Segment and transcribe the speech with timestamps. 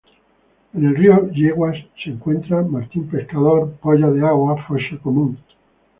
[0.73, 5.37] En el río Yeguas se encuentran martín pescador, polla de agua, focha común.